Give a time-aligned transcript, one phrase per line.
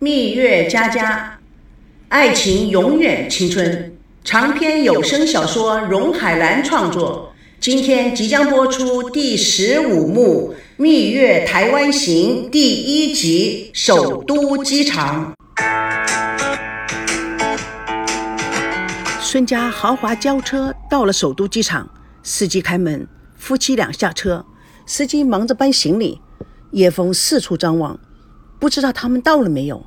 [0.00, 1.40] 蜜月佳佳，
[2.08, 3.98] 爱情永远青春。
[4.22, 7.34] 长篇有声小说，荣海兰创作。
[7.58, 15.34] 今天即将播出第十五幕《蜜月台湾行》第一集《首都机场》。
[19.20, 21.90] 孙家豪华轿车到了首都机场，
[22.22, 23.04] 司机开门，
[23.36, 24.46] 夫妻俩下车，
[24.86, 26.20] 司机忙着搬行李。
[26.70, 27.98] 叶枫四处张望，
[28.58, 29.84] 不知道他们到了没有。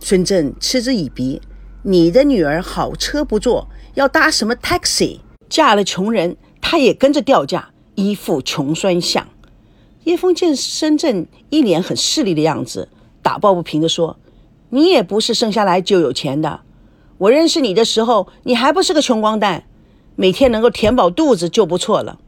[0.00, 1.40] 孙振嗤之以鼻
[1.84, 5.20] ：“你的女儿好车不坐，要搭什么 taxi？
[5.48, 9.28] 嫁了穷人，她也跟着掉价，一副穷酸相。”
[10.04, 12.88] 叶枫见孙振一脸很势利的样子，
[13.20, 14.18] 打抱不平地说
[14.70, 16.60] ：“你也不是生下来就有钱的。
[17.18, 19.64] 我认识你的时候，你还不是个穷光蛋，
[20.16, 22.18] 每天能够填饱肚子就不错了。”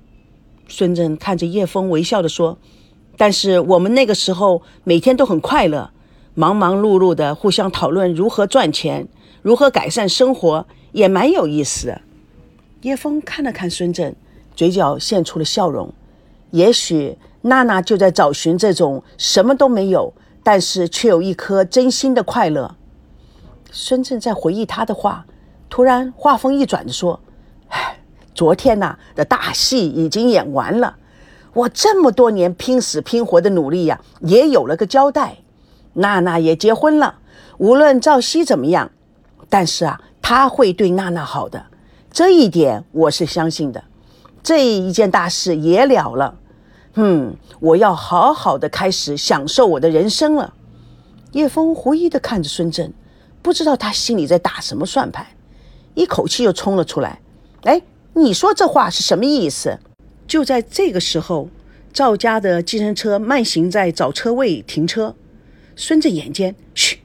[0.68, 2.59] 孙振看着叶枫，微笑地说。
[3.22, 5.92] 但是我们那个时候每天都很快乐，
[6.34, 9.06] 忙忙碌碌的，互相讨论如何赚钱，
[9.42, 12.01] 如何改善生活，也蛮有意思的。
[12.80, 14.16] 叶枫看了看孙振，
[14.56, 15.95] 嘴角现出了笑容。
[16.51, 22.74] 也许娜娜就在找寻这种什么都没有，但是却有一颗真心的快乐。
[23.70, 25.26] 孙振在回忆他的话，
[25.70, 27.20] 突然话锋一转的说
[27.70, 27.98] ：“唉，
[28.34, 30.96] 昨天呐的大戏已经演完了。”
[31.54, 35.36] 我这么多年拼死拼活的努力呀，也有了个交代。
[35.95, 37.16] 娜娜也结婚了，
[37.58, 38.90] 无论赵熙怎么样，
[39.50, 41.66] 但是啊，他会对娜娜好的，
[42.10, 43.84] 这一点我是相信的。
[44.42, 46.34] 这一件大事也了了，
[46.95, 50.54] 嗯，我要好好的开始享受我的人生了。
[51.32, 52.92] 叶枫狐疑的看着孙振，
[53.42, 55.26] 不知道他心里在打什么算盘，
[55.95, 57.20] 一口气又冲了出来。
[57.64, 57.82] 哎，
[58.14, 59.78] 你说这话是什么意思？
[60.26, 61.48] 就在这个时候，
[61.92, 65.14] 赵家的计程车慢行在找车位停车。
[65.76, 66.98] 孙子眼尖，嘘，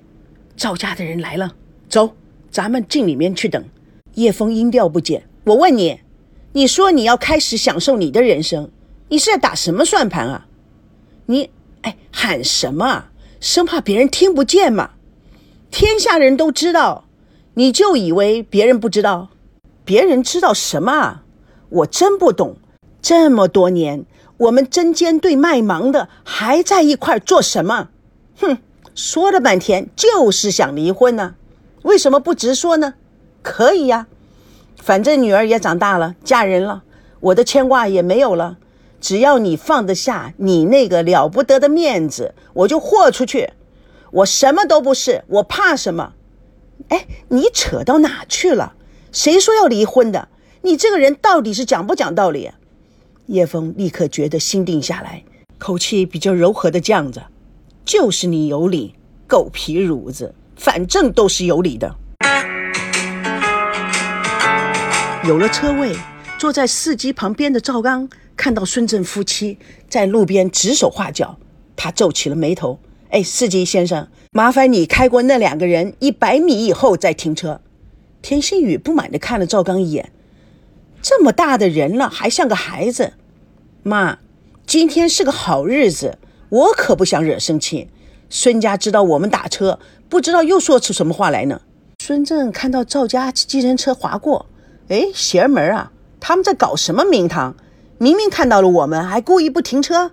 [0.56, 1.56] 赵家的人来了，
[1.90, 2.16] 走，
[2.52, 3.64] 咱们进里面去等。
[4.16, 6.00] 叶枫音调不减，我问你，
[6.54, 8.70] 你说你要开始享受你的人生，
[9.10, 10.48] 你是在打什么算盘啊？
[11.28, 11.50] 你，
[11.82, 13.12] 哎，喊什么啊？
[13.40, 14.92] 生怕别人听不见嘛？
[15.70, 17.06] 天下人都知道，
[17.54, 19.30] 你就以为别人不知道？
[19.86, 21.24] 别人知道什么啊？
[21.70, 22.58] 我真不懂。
[23.02, 24.06] 这么多年，
[24.38, 27.90] 我们针尖对麦芒的还在一块做什么？
[28.40, 28.58] 哼，
[28.96, 31.36] 说了半天就是想离婚呢，
[31.84, 32.96] 为什么不直说呢？
[33.42, 34.08] 可以呀，
[34.76, 36.84] 反正女儿也长大了，嫁人了，
[37.22, 38.58] 我的牵挂也没有了。
[39.00, 43.52] 只要你放得下你那个了不得的面子，我就豁出去。
[44.12, 46.14] 我什么都不是，我怕什么？
[46.90, 48.74] 哎，你扯到哪去了？
[49.12, 50.28] 谁说要离婚的？
[50.64, 52.52] 你这个人到底是讲不讲道理？
[53.28, 55.22] 叶枫立刻觉得心定下来，
[55.58, 57.28] 口气比较柔和的犟着
[57.84, 58.96] ：“就是你有理，
[59.28, 61.94] 狗皮褥子，反正都是有理的。”
[65.28, 65.94] 有了车位，
[66.40, 69.58] 坐在司机旁边的赵刚看到孙振夫妻
[69.90, 71.38] 在路边指手画脚，
[71.76, 72.80] 他皱起了眉头
[73.12, 77.60] ：“哎，司机先生，麻烦你开过那两个人一百米以后再停车。”
[78.24, 80.14] 田心宇不满地看了赵刚一眼。
[81.10, 83.14] 这么大的人了，还像个孩子。
[83.82, 84.20] 妈，
[84.66, 86.18] 今天是个好日子，
[86.50, 87.88] 我可不想惹生气。
[88.30, 89.80] 孙家知道我们打车，
[90.10, 91.62] 不知道又说出什么话来呢。
[92.04, 94.48] 孙正看到赵家计程车划过，
[94.90, 95.94] 哎，邪门啊！
[96.20, 97.56] 他们在搞什么名堂？
[97.98, 100.12] 明明看到了我们，还故意不停车。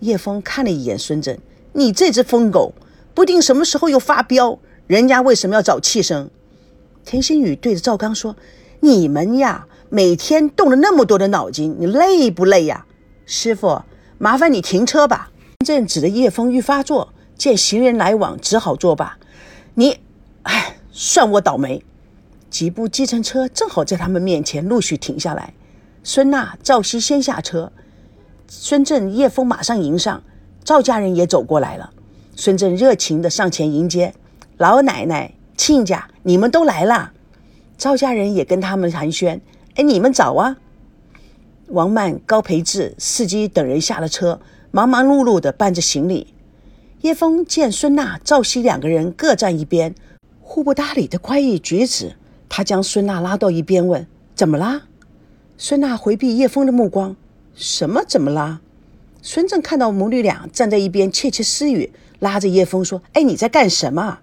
[0.00, 1.36] 叶枫看了一眼孙正，
[1.74, 2.72] 你这只疯狗，
[3.12, 4.58] 不定什么时候又发飙。
[4.86, 6.30] 人家为什么要找气生？
[7.04, 8.34] 田心雨对着赵刚说
[8.80, 12.86] ：“你们呀。”每天动了那么多的脑筋，你累不累呀？
[13.24, 13.82] 师傅，
[14.18, 15.30] 麻烦你停车吧。
[15.64, 19.18] 正指着叶枫欲发作，见行人来往，只好作罢。
[19.74, 19.98] 你，
[20.42, 21.84] 哎，算我倒霉。
[22.50, 25.52] 几部计程车正好在他们面前陆续停下来。
[26.02, 27.72] 孙娜、赵熙先下车，
[28.46, 30.22] 孙振、叶枫马上迎上，
[30.62, 31.90] 赵家人也走过来了。
[32.36, 34.14] 孙振热情地上前迎接，
[34.58, 37.12] 老奶奶、亲家，你们都来了。
[37.76, 39.40] 赵家人也跟他们寒暄。
[39.76, 40.56] 哎，你们早啊！
[41.68, 44.40] 王曼、高培志司机等人下了车，
[44.70, 46.32] 忙忙碌碌地搬着行李。
[47.02, 49.94] 叶枫见孙娜、赵熙两个人各站一边，
[50.40, 52.14] 互不搭理的怪异举止，
[52.48, 54.84] 他将孙娜拉到一边问：“怎么啦？”
[55.58, 57.14] 孙娜回避叶枫的目光
[57.54, 58.62] ：“什么怎么啦？”
[59.20, 64.20] 孙正看到母女俩站在一边窃窃私语，拉着叶枫说：“哎，你在干什么？”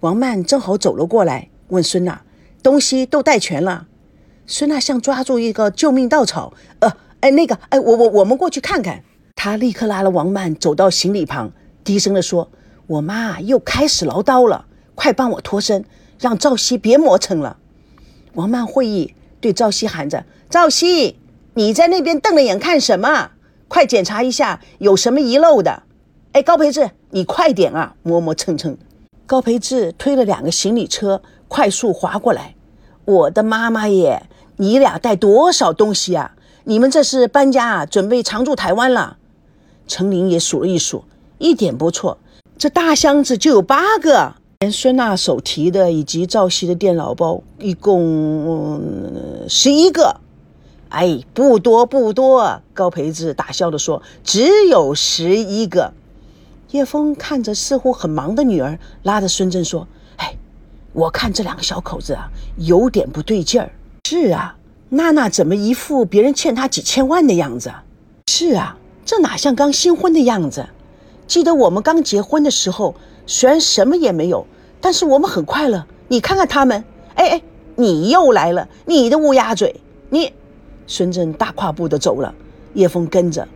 [0.00, 2.22] 王曼正好走了过来，问孙娜
[2.64, 3.86] ：“东西都带全了？”
[4.46, 9.02] 孙娜像抓住一个救命稻草，呃，哎，那个，哎，我我我们过去看看。
[9.34, 11.50] 他立刻拉了王曼走到行李旁，
[11.82, 12.50] 低声地说
[12.86, 15.84] ：“我妈又开始唠叨了，快帮我脱身，
[16.20, 17.56] 让赵熙别磨蹭了。
[18.34, 21.18] 王曼会意，对赵熙喊着：“赵熙，
[21.54, 23.30] 你在那边瞪着眼看什么？
[23.68, 25.84] 快检查一下有什么遗漏的。”
[26.32, 27.94] 哎，高培志，你快点啊！
[28.02, 28.76] 磨磨蹭蹭。
[29.26, 32.54] 高培志推了两个行李车，快速滑过来。
[33.04, 34.22] 我的妈妈耶！
[34.56, 36.32] 你俩带多少东西啊？
[36.64, 37.86] 你们这是搬家啊？
[37.86, 39.16] 准备常驻台湾了？
[39.88, 41.04] 程琳也数了一数，
[41.38, 42.18] 一点不错，
[42.56, 44.34] 这大箱子就有八个。
[44.60, 48.80] 连孙娜手提的以及赵熙的电脑包，一共
[49.48, 50.20] 十一个。
[50.90, 52.60] 哎，不多不多。
[52.72, 55.92] 高培志大笑着说：“只有十一个。”
[56.70, 59.88] 叶枫看着似乎很忙的女儿，拉着孙正说
[60.18, 60.36] ：“哎，
[60.92, 63.72] 我看这两个小口子啊，有点不对劲儿。
[64.12, 64.56] 是啊，
[64.90, 67.72] 娜娜怎么一副别人欠她几千万的样子？
[68.28, 68.76] 是啊，
[69.06, 70.68] 这哪像刚新婚的样子？
[71.26, 72.94] 记得我们刚结婚的时候，
[73.26, 74.46] 虽然什么也没有。”
[74.82, 77.42] 但是我们很快乐，你看看他们，哎哎，
[77.74, 79.80] 你又来了，你的乌鸦嘴，
[80.10, 80.30] 你！
[80.86, 82.34] 孙正大跨步的走了，
[82.74, 83.48] 叶枫跟着。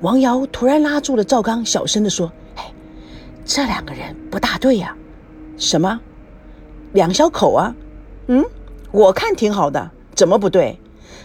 [0.00, 2.72] 王瑶突然拉住了赵刚，小声的说：“哎，
[3.44, 4.96] 这两个人不大对呀。
[5.58, 5.98] ”“什么？
[6.92, 7.74] 两小口啊
[8.28, 8.44] ？”“嗯，
[8.96, 10.78] 我看挺好的，怎么不对？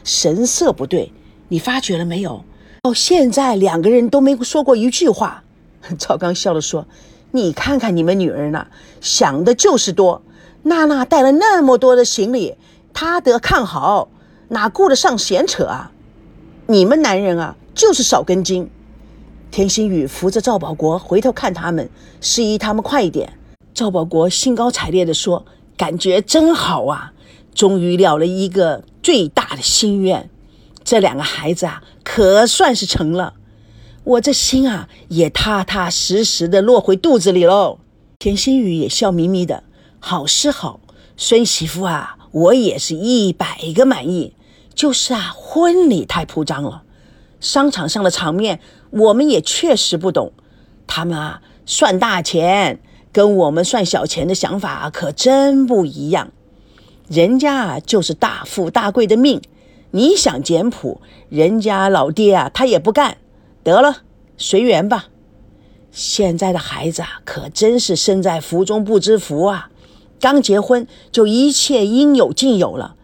[0.03, 1.13] 神色不对，
[1.47, 2.43] 你发觉了没有？
[2.81, 5.45] 到现在两个人都没说过一句话。
[5.97, 6.85] ”赵刚笑着说。
[7.31, 8.67] 你看看你们女儿呢，
[8.99, 10.21] 想的就是多。
[10.63, 12.55] 娜娜带了那么多的行李，
[12.93, 14.09] 她得看好，
[14.49, 15.93] 哪顾得上闲扯啊？
[16.67, 18.69] 你们男人啊，就是少根筋。
[19.49, 21.89] 田心雨扶着赵保国回头看他们，
[22.19, 23.31] 示意他们快一点。
[23.73, 25.45] 赵保国兴高采烈地说
[25.77, 27.13] ：“感觉真好啊，
[27.53, 30.29] 终于了了一个最大的心愿。
[30.83, 33.35] 这两个孩子啊，可算是成了。”
[34.03, 37.77] 我这心啊，也踏踏实实的落回肚子里喽。
[38.17, 39.63] 田心雨也笑眯眯的，
[39.99, 40.79] 好是好，
[41.15, 44.33] 孙媳妇啊，我也是一百个满意。
[44.73, 46.81] 就是啊，婚礼太铺张了，
[47.39, 48.59] 商场上的场面
[48.89, 50.31] 我们也确实不懂。
[50.87, 52.79] 他们啊，算大钱，
[53.11, 56.31] 跟我们算小钱的想法可真不一样。
[57.11, 59.41] 人家啊，就是大富大贵的命，
[59.91, 63.17] 你想简朴，人家老爹啊，他也不干。
[63.65, 64.03] 得了，
[64.37, 65.07] 随缘吧。
[65.91, 69.69] 现在的孩子啊，可真是身在福中不知福啊！
[70.21, 72.95] 刚结婚就一切应有尽有了，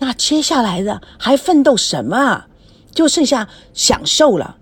[0.00, 2.48] 那接下来的还奋斗什么啊？
[2.92, 4.58] 就剩下享受了。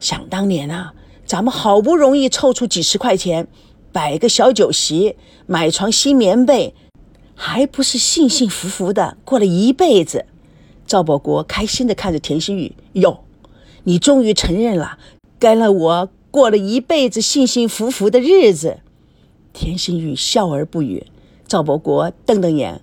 [0.00, 0.92] 想当年啊，
[1.24, 3.46] 咱们好不容易凑出几十块钱，
[3.92, 5.14] 摆个小酒席，
[5.46, 6.74] 买床新棉被，
[7.34, 10.26] 还不是幸幸福福的过了一辈子？
[10.86, 13.24] 赵保国开心的看着田心雨，哟。
[13.84, 14.98] 你终于承认了，
[15.38, 18.80] 跟了我过了一辈子幸幸福福的日子。
[19.52, 21.06] 田心雨笑而不语。
[21.46, 22.80] 赵保国瞪瞪眼，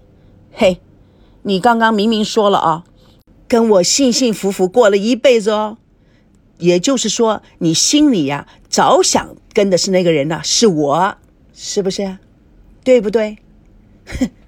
[0.54, 0.80] 嘿，
[1.42, 2.84] 你刚刚明明说了啊，
[3.48, 5.78] 跟我幸幸福福过了一辈子哦。
[6.60, 11.16] 也就是说，你心里呀，早想跟的是那个人呢，是我，
[11.54, 12.18] 是不是？
[12.84, 13.40] 对不对？
[14.06, 14.30] 哼，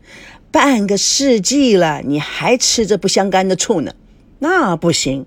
[0.54, 3.96] 半个世纪了，你还吃着不相干的醋呢？
[4.38, 5.26] 那不行。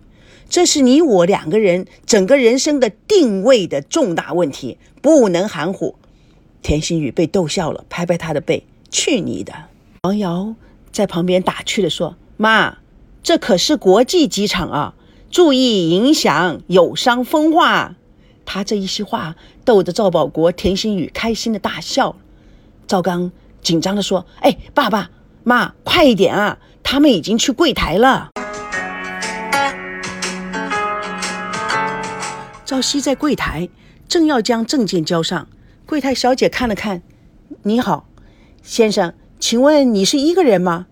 [0.49, 5.97] 这是你我两个人整个人生的定位的重大问题，不能含糊。
[6.63, 9.53] 田心雨被逗笑了，拍拍他的背：“去你的！”
[10.03, 10.55] 王瑶
[10.93, 12.79] 在旁边打趣的说：“妈，
[13.25, 14.95] 这可是国际机场啊，
[15.29, 17.97] 注意影响，有伤风化。”
[18.47, 19.35] 他这一席话
[19.65, 22.15] 逗得赵保国、田心雨开心的大笑。
[22.87, 25.11] 赵刚紧张的说：“哎，爸爸
[25.49, 28.31] 妈，快一点啊，他们已经去柜台了。”
[32.67, 33.69] 赵熙在柜台
[34.09, 35.47] 正要将证件交上，
[35.87, 37.01] 柜台小姐看了看，
[37.63, 38.09] 你好，
[38.65, 40.87] 先生，请问你是一个人吗？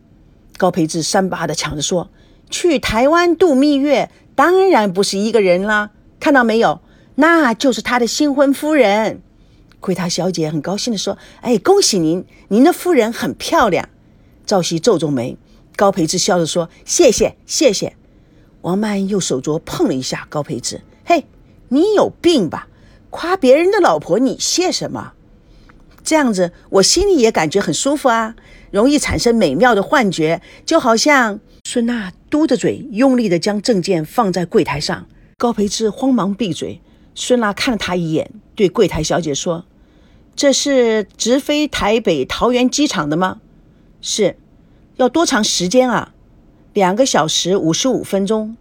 [0.57, 2.11] 高培志三八的抢着说
[2.49, 6.81] ：“去台湾度蜜月，当然不是一个人啦，看到没有？
[7.17, 9.21] 那就是他的新婚夫人。”
[9.81, 13.89] 柜台小姐很高兴的说：“哎，恭喜您，您的夫人很漂亮。”
[14.47, 15.37] 赵熙皱皱眉，
[15.77, 17.97] 高培志笑着说：“谢谢，谢谢。”
[18.63, 21.27] 王曼用手镯碰了一下高培志，嘿。
[21.69, 22.69] 你有病吧？
[23.11, 25.15] 夸别人的老婆，你谢什么？
[26.05, 28.37] 这样子我心里也感觉很舒服啊，
[28.71, 35.07] 容易产生美妙的幻觉，就好像孙娜嘟着嘴，用力的将证件放在柜台上。
[35.37, 36.81] 高培志慌忙闭嘴。
[37.15, 39.65] 孙娜看了他一眼，对柜台小姐说
[40.37, 43.41] ：“这是直飞台北桃园机场的吗？
[44.07, 44.37] 是，
[44.97, 46.13] 要多长时间啊？
[46.75, 48.55] 两个小时五十五分钟。”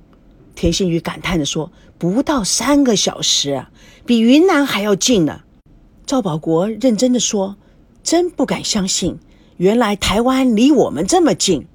[0.56, 1.70] 田心雨感叹地说。
[2.00, 3.66] 不到三个小时，
[4.06, 5.44] 比云南还要近呢。
[6.06, 7.56] 赵保国认真的说
[8.04, 9.20] ：“真不敢相信，
[9.56, 11.66] 原来台湾离我们这么近。”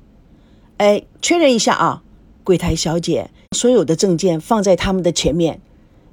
[0.77, 2.03] 哎，确认一下啊，
[2.45, 5.63] 柜台小姐，所有的证件放在他们的前面。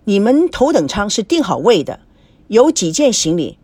[0.05, 1.99] 你们头等舱是订好位的，
[2.47, 3.57] 有几件行李？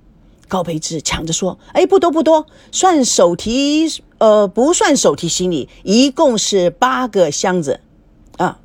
[0.51, 7.79] 高培志抢着说：“哎，不多不多，算手提，呃，不算手提行李，一共是八个箱子，
[8.35, 8.59] 啊，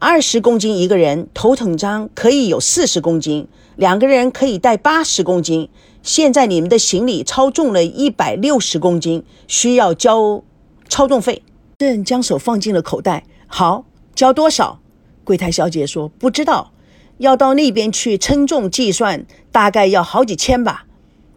[0.00, 3.46] 二十公斤一个人，头等舱可以有四十公斤，
[3.76, 5.68] 两个人可以带八十公斤。
[6.02, 10.42] 现在你们的行李超重了一百六十公斤，需要交
[10.88, 11.44] 超重费。”
[11.78, 13.84] 正将手放进了口袋，好，
[14.16, 14.80] 交多少？
[15.22, 16.72] 柜台小姐说：“不知道，
[17.18, 20.86] 要到那边去称重计算，大概要好几千吧。”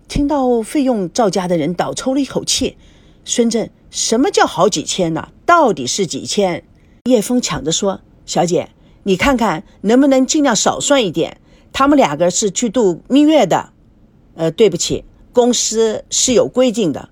[0.07, 2.77] 听到费用，赵家的人倒抽了一口气。
[3.25, 5.29] 孙振，什么叫好几千呢？
[5.45, 6.63] 到底是几千？
[7.05, 8.69] 叶枫抢着说：“小姐，
[9.03, 11.37] 你看看能不能尽量少算一点。
[11.71, 13.71] 他们两个是去度蜜月的。”
[14.35, 17.09] 呃，对不起，公司是有规定的。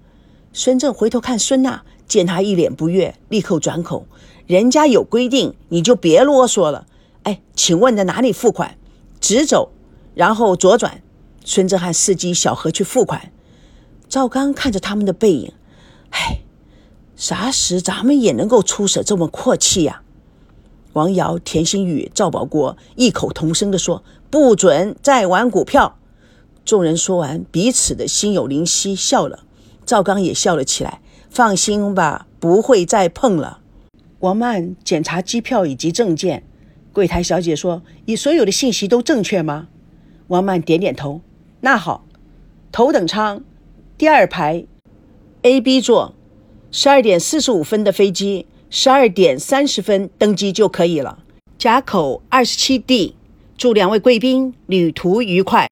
[0.54, 4.06] 孙振回头看孙娜，见她一脸不悦，立刻转口
[4.48, 6.88] ：“人家有规定，你就别啰嗦了。
[7.24, 8.78] 哎，请问在哪里付款？
[9.20, 9.72] 直走，
[10.14, 11.02] 然后左转。”
[11.44, 13.32] 孙振汉司机小何去付款，
[14.08, 15.54] 赵刚看着他们的背影，
[16.12, 16.42] 唉，
[17.16, 20.04] 啥时咱们也能够出手这么阔气呀？
[20.94, 25.98] 王瑶、田心雨、赵保国异口同声地说：“不准再玩股票。”
[26.66, 29.46] 众人说完，彼此的心有灵犀，笑了。
[29.86, 33.60] 赵刚也笑了起来：“放心吧，不会再碰了。”
[34.20, 36.44] 王曼检查机票以及证件，
[36.92, 39.70] 柜台小姐说：“你所有的信息都正确吗？”
[40.28, 41.22] 王曼点点头。
[41.64, 42.06] 那好，
[42.72, 43.44] 头等舱
[43.96, 44.66] 第二排
[45.44, 46.16] A、B 座，
[46.72, 51.20] 十二点四十五分的飞机，十二点三十分登机就可以了。
[51.60, 53.16] 甲口二十七 D，
[53.56, 55.68] 祝两位贵宾旅途愉快。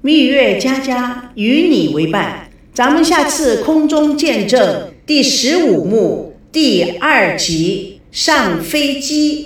[0.00, 9.44] 蜜月佳佳与你为伴，咱们下次空中见证第十五幕第二集上飞机。